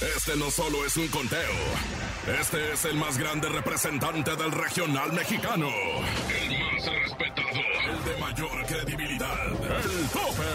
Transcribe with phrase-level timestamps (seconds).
[0.00, 1.54] Este no solo es un conteo.
[2.40, 5.68] Este es el más grande representante del regional mexicano.
[5.68, 7.48] El más respetado.
[7.50, 9.46] El de mayor credibilidad.
[9.48, 10.46] El tope.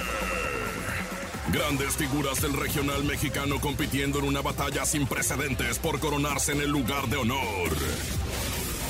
[1.51, 6.69] Grandes figuras del regional mexicano compitiendo en una batalla sin precedentes por coronarse en el
[6.69, 7.69] lugar de honor.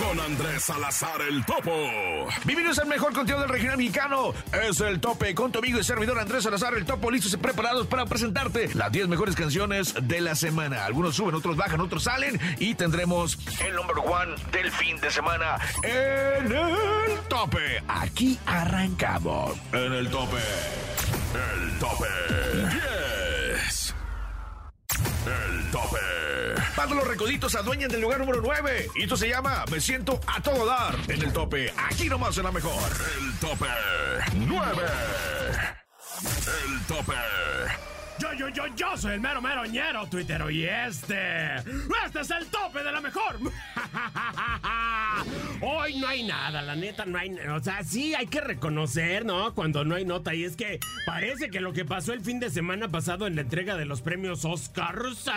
[0.00, 1.72] con Andrés Salazar el Topo.
[2.44, 4.32] Bienvenidos al mejor contenido del regional mexicano.
[4.68, 7.86] Es el tope con tu amigo y servidor Andrés Salazar el Topo, listos y preparados
[7.86, 10.86] para presentarte las 10 mejores canciones de la semana.
[10.86, 15.56] Algunos suben, otros bajan, otros salen y tendremos el number one del fin de semana
[15.82, 17.82] en el tope.
[17.88, 20.38] Aquí arrancamos en el tope.
[21.34, 22.06] El tope.
[23.68, 23.94] Yes.
[25.26, 26.09] El tope.
[26.88, 28.90] Los recoditos adueñan del lugar número 9.
[28.96, 31.72] Y esto se llama Me siento a todo dar en el tope.
[31.76, 32.90] Aquí nomás en la mejor.
[33.18, 33.66] El tope
[34.34, 34.82] 9.
[36.64, 37.14] El tope
[38.20, 40.06] yo, yo, yo, yo soy el mero mero ñero
[40.50, 41.56] y este.
[41.56, 43.38] Este es el tope de la mejor.
[45.60, 47.30] Hoy no hay nada, la neta no hay.
[47.54, 49.54] O sea, sí hay que reconocer, ¿no?
[49.54, 50.34] Cuando no hay nota.
[50.34, 53.42] Y es que parece que lo que pasó el fin de semana pasado en la
[53.42, 55.30] entrega de los premios Oscars,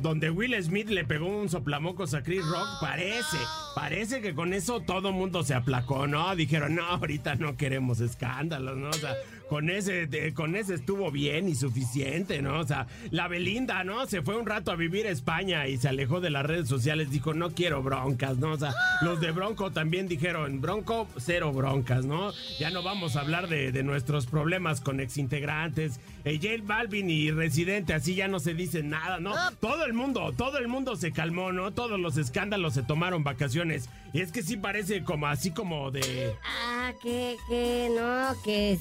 [0.00, 3.38] donde Will Smith le pegó un soplamocos a Chris Rock, parece,
[3.74, 6.34] parece que con eso todo mundo se aplacó, ¿no?
[6.36, 8.90] Dijeron, no, ahorita no queremos escándalos, ¿no?
[8.90, 9.14] O sea,
[9.50, 12.60] con ese, con ese estuvo bien y suficiente, ¿no?
[12.60, 14.06] O sea, la Belinda, ¿no?
[14.06, 17.10] Se fue un rato a vivir a España y se alejó de las redes sociales,
[17.10, 18.52] dijo, no quiero broncas, ¿no?
[18.52, 22.32] O sea, los de Bronco también dijeron, Bronco, cero broncas, ¿no?
[22.60, 25.98] Ya no vamos a hablar de, de nuestros problemas con exintegrantes.
[26.24, 29.34] Eh, Jane Balvin y Residente, así ya no se dice nada, ¿no?
[29.58, 31.72] Todo el mundo, todo el mundo se calmó, ¿no?
[31.72, 33.88] Todos los escándalos se tomaron vacaciones.
[34.12, 36.34] Y es que sí parece como así como de...
[36.44, 38.78] Ah, que, que, no, que...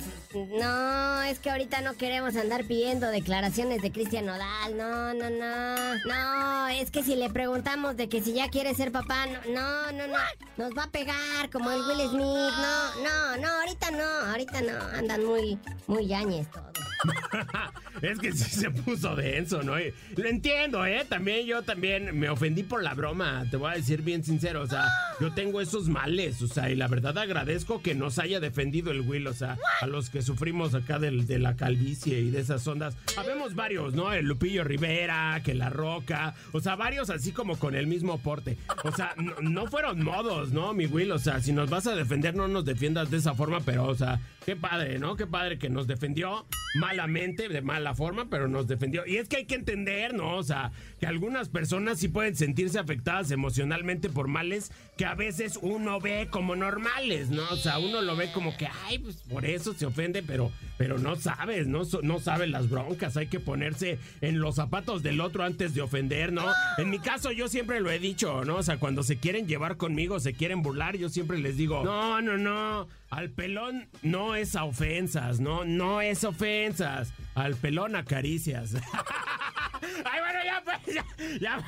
[0.60, 4.76] No, es que ahorita no queremos andar pidiendo declaraciones de Cristian Nodal.
[4.76, 5.96] No, no, no.
[6.06, 9.92] No, es que si le preguntamos de que si ya quiere ser papá, no, no,
[9.92, 10.20] no, no.
[10.58, 12.24] Nos va a pegar como el Will Smith.
[12.24, 14.98] No, no, no, ahorita no, ahorita no.
[14.98, 16.89] Andan muy, muy yañes todos.
[18.02, 19.76] es que sí se puso denso, ¿no?
[20.16, 21.06] lo entiendo, ¿eh?
[21.08, 24.68] También yo también me ofendí por la broma, te voy a decir bien sincero, o
[24.68, 24.88] sea,
[25.20, 29.02] yo tengo esos males, o sea, y la verdad agradezco que nos haya defendido el
[29.02, 32.66] Will, o sea, a los que sufrimos acá del, de la calvicie y de esas
[32.68, 32.96] ondas.
[33.18, 34.12] Habemos varios, ¿no?
[34.14, 38.58] El Lupillo Rivera, que La Roca, o sea, varios así como con el mismo porte.
[38.84, 41.12] O sea, no, no fueron modos, ¿no, mi Will?
[41.12, 43.96] O sea, si nos vas a defender, no nos defiendas de esa forma, pero, o
[43.96, 45.16] sea, qué padre, ¿no?
[45.16, 46.46] Qué padre que nos defendió
[46.90, 49.06] malamente, de mala forma, pero nos defendió.
[49.06, 50.38] Y es que hay que entender, ¿no?
[50.38, 55.60] O sea, que algunas personas sí pueden sentirse afectadas emocionalmente por males que a veces
[55.62, 57.44] uno ve como normales, ¿no?
[57.52, 60.98] O sea, uno lo ve como que, ay, pues por eso se ofende, pero, pero
[60.98, 61.84] no sabes, ¿no?
[62.02, 66.34] No sabes las broncas, hay que ponerse en los zapatos del otro antes de ofender,
[66.34, 66.46] ¿no?
[66.80, 68.58] En mi caso yo siempre lo he dicho, ¿no?
[68.58, 72.22] O sea, cuando se quieren llevar conmigo, se quieren burlar, yo siempre les digo, no,
[72.22, 75.66] no, no, al pelón no es a ofensas, ¿no?
[75.66, 77.12] No es ofensas.
[77.36, 78.76] Al pelón a caricias.
[80.06, 81.06] Ay, bueno, ya, pues, ya,
[81.40, 81.66] ya,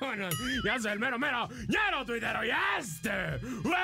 [0.00, 0.28] bueno,
[0.64, 3.36] ya soy el mero, mero, no tuitero, y este,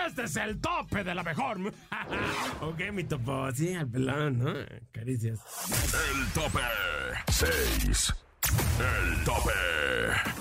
[0.09, 1.59] este es el tope de la mejor.
[2.61, 4.53] ok, mi topo, sí, al pelón, ¿no?
[4.93, 5.41] Caricias.
[5.93, 6.61] El tope
[7.29, 8.15] 6.
[8.51, 9.51] El tope.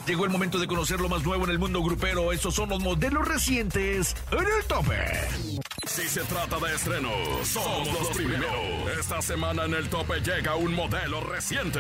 [0.08, 2.32] Llegó el momento de conocer lo más nuevo en el mundo grupero.
[2.32, 5.67] Estos son los modelos recientes en el tope.
[5.88, 7.10] Si se trata de estreno,
[7.46, 8.52] somos los primeros.
[9.00, 11.80] Esta semana en el tope llega un modelo reciente.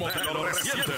[0.00, 0.92] Modelo reciente.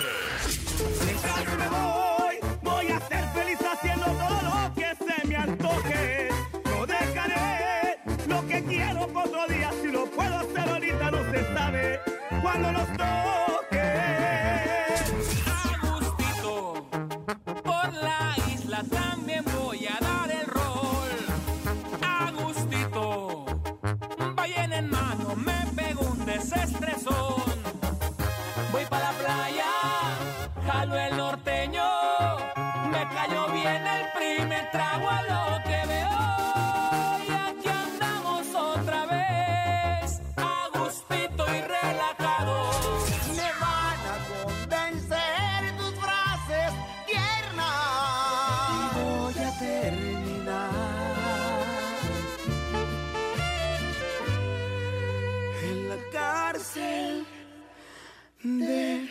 [58.43, 59.09] de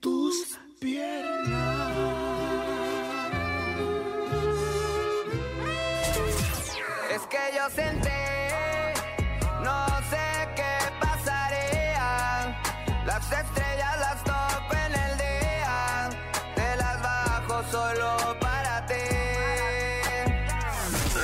[0.00, 1.96] tus piernas.
[7.10, 8.52] Es que yo senté,
[9.64, 12.54] no sé qué pasaría.
[13.06, 16.10] Las estrellas las topo en el día,
[16.54, 18.94] te las bajo solo para ti.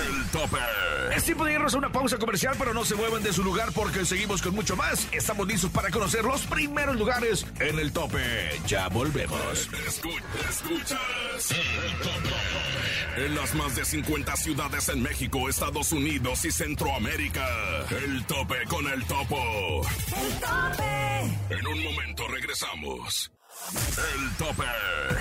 [0.08, 0.73] El tope.
[1.16, 3.70] Es tiempo de irnos a una pausa comercial, pero no se mueven de su lugar
[3.72, 5.06] porque seguimos con mucho más.
[5.12, 8.20] Estamos listos para conocer los primeros lugares en el tope.
[8.66, 9.70] Ya volvemos.
[9.70, 10.20] Escu-
[10.50, 13.24] escuchas el tope.
[13.26, 17.46] En las más de 50 ciudades en México, Estados Unidos y Centroamérica.
[17.90, 19.82] El tope con el topo.
[19.86, 21.54] El tope.
[21.58, 23.30] En un momento regresamos.
[23.72, 24.64] El tope.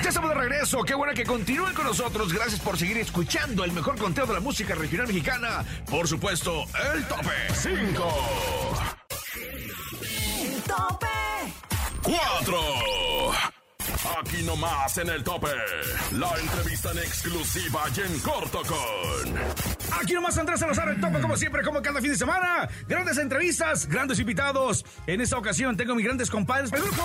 [0.02, 0.84] Ya estamos de regreso.
[0.84, 2.34] Qué bueno que continúen con nosotros.
[2.34, 5.64] Gracias por seguir escuchando el mejor conteo de la música regional mexicana.
[5.90, 7.80] Por supuesto, el tope 5.
[10.42, 11.08] El tope.
[12.04, 12.58] 4.
[14.20, 15.48] Aquí nomás en el tope.
[16.12, 20.00] La entrevista en exclusiva y en corto con.
[20.02, 22.68] Aquí nomás Andrés Salazar, el tope como siempre, como cada fin de semana.
[22.88, 24.86] Grandes entrevistas, grandes invitados.
[25.08, 26.72] En esta ocasión tengo mis grandes compadres.
[26.72, 27.04] ¡Pedruco!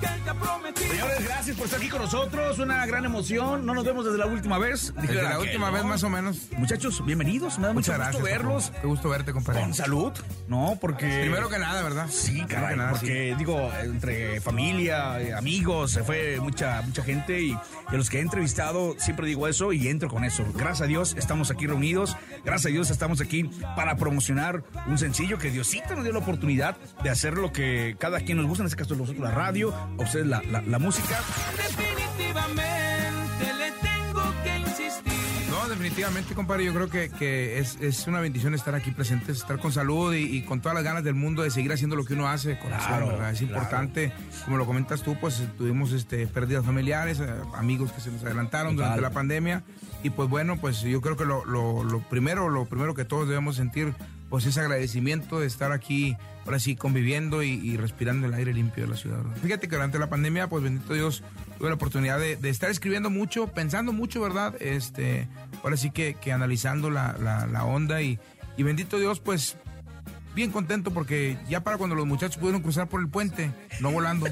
[0.00, 0.63] que te prometí.
[1.04, 2.58] Señores, gracias por estar aquí con nosotros.
[2.58, 3.66] Una gran emoción.
[3.66, 4.92] No nos vemos desde la última vez.
[5.00, 5.72] Desde la última no.
[5.74, 6.38] vez más o menos.
[6.56, 7.58] Muchachos, bienvenidos.
[7.58, 8.22] Me da mucho Muchas gusto gracias.
[8.42, 8.64] verlos.
[8.70, 8.80] Paco.
[8.80, 9.60] Qué gusto verte, compadre.
[9.60, 10.12] Con salud,
[10.48, 10.78] ¿no?
[10.80, 11.06] Porque...
[11.20, 12.06] Primero que nada, ¿verdad?
[12.10, 17.52] Sí, caray, que nada, porque digo, entre familia, amigos, se fue mucha, mucha gente y,
[17.52, 20.44] a los que he entrevistado siempre digo eso y entro con eso.
[20.54, 23.44] Gracias a Dios estamos aquí reunidos, gracias a Dios estamos aquí
[23.76, 28.20] para promocionar un sencillo que Diosito nos dio la oportunidad de hacer lo que cada
[28.20, 30.93] quien nos gusta, en este caso nosotros la radio, a ustedes la, la- la música.
[31.56, 35.12] Definitivamente le tengo que insistir.
[35.50, 39.58] No, definitivamente, compadre, yo creo que, que es, es una bendición estar aquí presentes, estar
[39.58, 42.14] con salud y, y con todas las ganas del mundo de seguir haciendo lo que
[42.14, 43.30] uno hace corazón, Claro, ¿verdad?
[43.32, 43.54] Es claro.
[43.54, 44.12] importante,
[44.44, 47.26] como lo comentas tú, pues tuvimos este, pérdidas familiares, eh,
[47.56, 48.90] amigos que se nos adelantaron Total.
[48.90, 49.62] durante la pandemia
[50.02, 53.26] y pues bueno, pues yo creo que lo, lo- lo primero, lo primero que todos
[53.28, 53.94] debemos sentir,
[54.34, 58.90] pues es agradecimiento de estar aquí, ahora sí, conviviendo y, respirando el aire limpio de
[58.90, 59.20] la ciudad.
[59.40, 61.22] Fíjate que durante la pandemia, pues bendito Dios,
[61.56, 64.60] tuve la oportunidad de, estar escribiendo mucho, pensando mucho, ¿verdad?
[64.60, 65.28] Este,
[65.62, 68.18] ahora sí que, que analizando la, la- la onda y,
[68.56, 69.56] y bendito Dios, pues
[70.34, 74.26] bien contento porque ya para cuando los muchachos pudieron cruzar por el puente, no volando.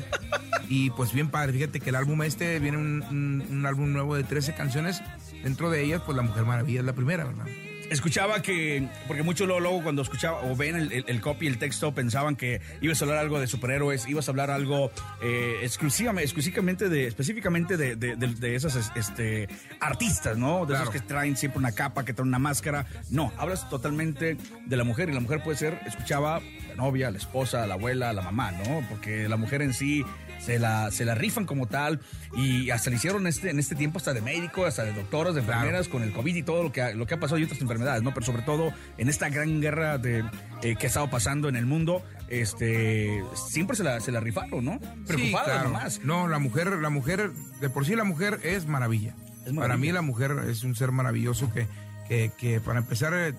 [0.68, 4.16] Y pues bien padre, fíjate que el álbum este viene un, un- un álbum nuevo
[4.16, 5.00] de 13 canciones.
[5.44, 7.46] Dentro de ellas, pues La Mujer Maravilla es la primera, ¿verdad?
[7.92, 11.58] Escuchaba que, porque muchos luego, luego cuando escuchaba o ven el, el- el copy, el
[11.58, 14.90] texto, pensaban que ibas a hablar algo de superhéroes, ibas a hablar algo
[15.22, 19.48] eh, exclusivamente, exclusivamente de, específicamente de, de, de- de esas es- este,
[19.80, 20.60] artistas, ¿no?
[20.60, 20.84] De Claro.
[20.84, 22.86] esos que traen siempre una capa, que traen una máscara.
[23.10, 26.40] No, hablas totalmente de la mujer y la mujer puede ser, escuchaba
[26.76, 28.84] la novia, la esposa, la abuela, la mamá, ¿no?
[28.88, 30.04] Porque la mujer en sí
[30.40, 32.00] se la, se la rifan como tal
[32.36, 35.40] y hasta le hicieron este, en este tiempo hasta de médico, hasta de doctoras, de
[35.40, 37.60] enfermeras con el COVID y todo lo que, ha- lo que ha pasado y otras
[37.60, 38.12] enfermedades, ¿no?
[38.12, 40.24] Pero sobre todo en esta gran guerra de,
[40.62, 44.64] eh, que ha estado pasando en el mundo, este, siempre se la, se la rifaron,
[44.64, 44.80] ¿no?
[45.06, 45.16] Preocupadas
[45.46, 45.64] Sí, claro.
[45.68, 46.00] nomás.
[46.04, 47.30] No, la mujer, la mujer,
[47.60, 49.14] de por sí la mujer es maravilla.
[49.46, 49.52] Es.
[49.52, 51.66] Para mí la mujer es un ser maravilloso que,
[52.08, 53.34] que, que para empezar eh,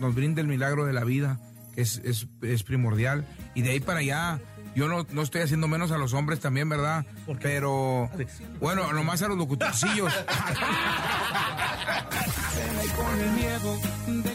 [0.00, 1.38] nos brinda el milagro de la vida,
[1.78, 3.24] es, es, es primordial.
[3.54, 4.40] Y de ahí para allá,
[4.74, 7.06] yo no, no estoy haciendo menos a los hombres también, ¿verdad?
[7.40, 8.10] Pero,
[8.60, 10.12] bueno, nomás a los locutorcillos.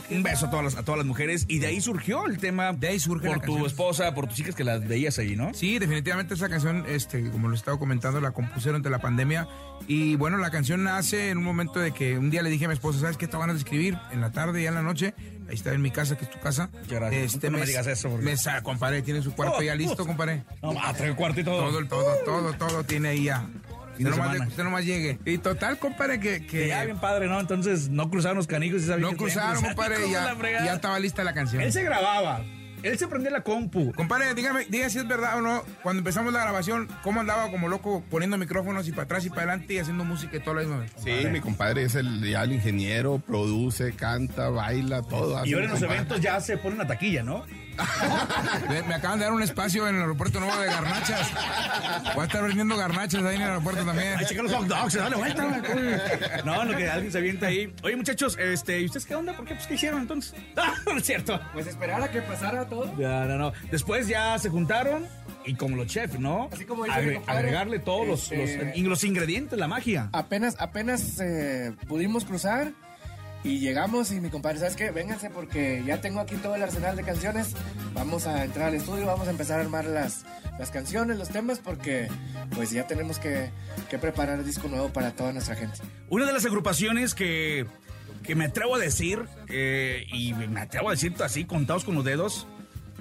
[0.09, 2.71] Un beso a todas, las, a todas las mujeres y de ahí surgió el tema.
[2.73, 3.65] De ahí surge Por la tu canción.
[3.67, 5.53] esposa, por tus hijas que las veías ahí, ¿no?
[5.53, 9.47] Sí, definitivamente esa canción, este, como lo he estado comentando, la compusieron ante la pandemia.
[9.87, 12.67] Y bueno, la canción nace en un momento de que un día le dije a
[12.67, 13.97] mi esposa, ¿sabes qué te van a escribir?
[14.11, 15.13] En la tarde y en la noche.
[15.49, 16.69] Ahí está en mi casa, que es tu casa.
[16.73, 17.43] Este, Muchas gracias.
[17.51, 20.43] No me digas eso, porque- Me compadre, tiene su cuarto ya listo, compadre.
[20.61, 21.69] No, ah, trae el cuarto y todo.
[21.69, 23.45] Todo, todo, todo, todo tiene ahí ya.
[23.97, 25.19] Usted nomás, usted nomás llegue.
[25.25, 27.39] Y total, compadre, que, Que ya bien padre, ¿no?
[27.39, 31.33] Entonces no cruzaron los canijos y no que cruzaron, compadre, ya, ya estaba lista la
[31.33, 31.61] canción.
[31.61, 32.41] Él se grababa.
[32.83, 33.93] Él se prendía la compu.
[33.93, 35.63] Compadre, dígame, diga si es verdad o no.
[35.81, 39.43] Cuando empezamos la grabación, ¿cómo andaba como loco poniendo micrófonos y para atrás y para
[39.43, 40.83] adelante y haciendo música y todo lo mismo?
[41.01, 45.45] Sí, mi compadre es el, ya el ingeniero, produce, canta, baila, todo.
[45.45, 45.95] Y ahora en los compadre.
[45.95, 47.45] eventos ya se pone una taquilla, ¿no?
[48.87, 51.31] Me acaban de dar un espacio en el aeropuerto nuevo de garnachas.
[52.15, 54.15] Voy a estar vendiendo garnachas ahí en el aeropuerto también.
[54.17, 55.43] Ay, los hot dogs, dale vuelta.
[56.45, 57.73] No, lo que alguien se avienta ahí.
[57.83, 59.33] Oye, muchachos, este, ¿y ustedes qué onda?
[59.33, 59.55] ¿Por qué?
[59.55, 60.33] Pues, ¿qué hicieron entonces?
[60.57, 61.39] Ah, no es cierto.
[61.53, 62.95] Pues esperar a que pasara todo.
[62.97, 63.53] Ya, no, no.
[63.71, 65.07] Después ya se juntaron
[65.45, 66.49] y como los chefs, ¿no?
[66.53, 70.09] Así como dice Agre- agregarle todos los, este- los ingredientes, la magia.
[70.13, 72.71] Apenas, apenas eh, pudimos cruzar
[73.43, 74.91] y llegamos y mi compadre, ¿sabes qué?
[74.91, 77.53] Vénganse porque ya tengo aquí todo el arsenal de canciones.
[77.93, 80.25] Vamos a entrar al estudio, vamos a empezar a armar las,
[80.57, 82.07] las canciones, los temas porque
[82.55, 83.49] pues ya tenemos que,
[83.89, 85.77] que preparar disco nuevo para toda nuestra gente.
[86.09, 87.65] Una de las agrupaciones que,
[88.23, 92.05] que me atrevo a decir, eh, y me atrevo a decir así, contados con los
[92.05, 92.47] dedos,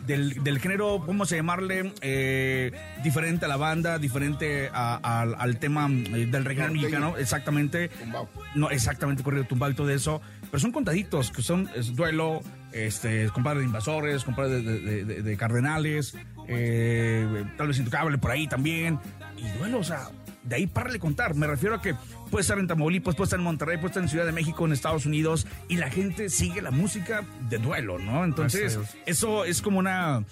[0.07, 2.73] del, del género, vamos a llamarle, eh,
[3.05, 6.71] diferente a la banda, diferente a- al- al tema eh, del Norteño.
[6.73, 7.89] mexicano, exactamente.
[7.89, 8.29] Tumbao.
[8.55, 10.21] No, exactamente, corrido tumbao y todo eso.
[10.51, 12.41] Pero son contaditos, que son es duelo,
[12.73, 16.15] este, compadre de invasores, compadre de, de- de- de cardenales,
[16.49, 18.99] eh, tal vez intocable por ahí también.
[19.37, 20.09] Y duelo, o sea,
[20.45, 21.35] de ahí para le contar.
[21.35, 21.95] Me refiero a que
[22.31, 24.73] puede estar en Tamaulipas, puede estar en Monterrey, puede estar en Ciudad de México, en
[24.73, 28.25] Estados Unidos, y la gente sigue la música de duelo, ¿no?
[28.25, 30.25] Entonces, Gracias eso es como una.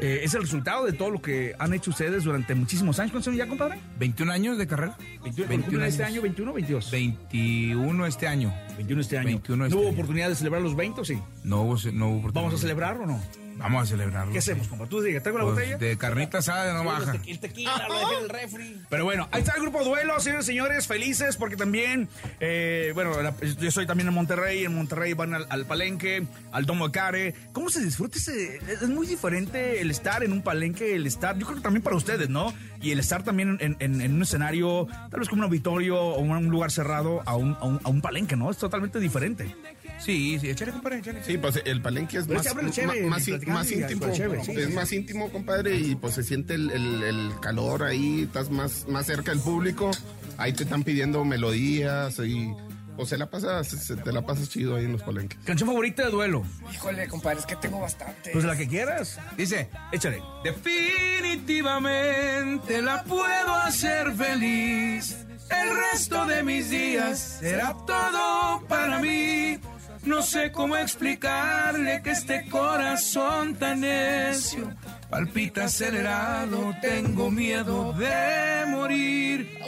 [0.00, 3.10] eh, es el resultado de todo lo que han hecho ustedes durante muchísimos años.
[3.12, 3.78] ¿Cuántos años ya, compadre?
[3.98, 4.96] 21 años de carrera.
[5.24, 6.12] 21, 21 este años.
[6.14, 6.90] año, 21 o 22.
[6.90, 8.54] 21 este año.
[8.76, 9.26] 21 este año.
[9.28, 9.92] 21 ¿No este hubo año.
[9.94, 11.18] oportunidad de celebrar los 20 o sí?
[11.44, 12.32] No hubo, no hubo oportunidad.
[12.34, 13.20] ¿Vamos a celebrar o no?
[13.58, 14.32] Vamos a celebrarlo.
[14.32, 14.86] ¿Qué hacemos, compa?
[14.86, 15.76] Tú digas, ¿traigo la Pues, botella?
[15.78, 17.16] de carnita asada no baja.
[17.26, 18.80] El tequila, lo dejé en el refri.
[18.88, 22.08] Pero bueno, ahí está el grupo Duelo, señores y señores, felices porque también,
[22.40, 26.64] eh, bueno, la- yo soy también en Monterrey, en Monterrey van al, al palenque, al
[26.66, 27.34] Domo de Care.
[27.52, 28.56] ¿Cómo se disfruta ese?
[28.72, 31.96] Es muy diferente el estar en un palenque, el estar, yo creo que también para
[31.96, 32.54] ustedes, ¿no?
[32.80, 36.20] Y el estar también en, en- en un escenario, tal vez como un auditorio o
[36.20, 38.50] un lugar cerrado a un, a un, a un palenque, ¿no?
[38.50, 39.54] Es totalmente diferente.
[39.98, 41.24] Sí, sí, échale, compadre, échale.
[41.24, 44.10] Sí, pues el palenque es Pero más, más, platicando más íntimo.
[44.12, 44.72] chévere, sí, es sí.
[44.72, 49.06] más íntimo, compadre, y pues se siente el, el- el calor ahí, estás más, más
[49.06, 49.90] cerca del público.
[50.36, 52.52] Ahí te están pidiendo melodías y
[52.96, 55.38] pues se la pasas, se- te la pasas chido ahí en los palenques.
[55.44, 56.44] Canción favorita de Duelo.
[56.72, 58.30] Híjole, compadre, es que tengo bastante.
[58.32, 59.18] Pues la que quieras.
[59.36, 60.20] Dice, Échale.
[60.44, 65.16] definitivamente la puedo hacer feliz.
[65.50, 69.58] El resto de mis días será todo para mí.
[70.04, 74.70] No sé cómo explicarle que este corazón tan necio
[75.10, 76.74] palpita acelerado.
[76.80, 79.58] Tengo miedo de morir.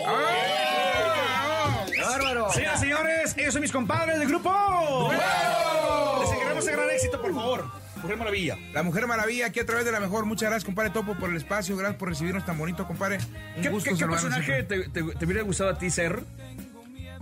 [2.02, 2.50] ¡Bárbaro!
[2.52, 5.10] Señoras y señores, ellos son mis compadres del grupo.
[5.12, 7.70] Les queremos ese gran éxito, por favor.
[8.02, 8.56] Mujer Maravilla.
[8.72, 10.24] La Mujer Maravilla, aquí a través de la mejor.
[10.24, 11.76] Muchas gracias, compadre Topo, por el espacio.
[11.76, 13.18] Gracias por recibirnos tan bonito, compadre.
[13.56, 14.88] Un ¿Qué, gusto qué- qué saludarnos personaje siempre.
[14.88, 16.20] te, te- te hubiera gustado a ti ser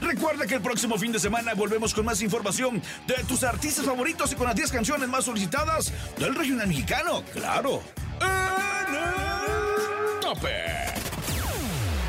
[0.00, 3.42] Recuerda que el próximo fin de semana volvemos con más información de tus
[3.84, 7.22] favoritos y con las 10 canciones más solicitadas del regional mexicano.
[7.32, 7.82] Claro.
[8.20, 10.70] En el tope.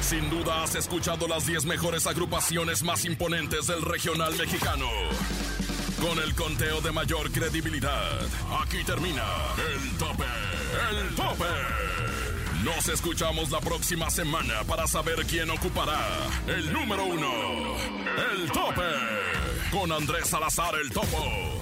[0.02, 4.88] Sin duda has escuchado las 10 mejores agrupaciones más imponentes del regional mexicano.
[6.02, 8.20] Con el conteo de mayor credibilidad.
[8.62, 9.24] Aquí termina
[9.72, 10.26] el tope.
[10.90, 11.46] El tope.
[12.64, 16.00] Nos escuchamos la próxima semana para saber quién ocupará
[16.48, 17.32] el número uno.
[18.34, 19.32] El tope.
[19.72, 21.61] Con Andrés Salazar el Topo.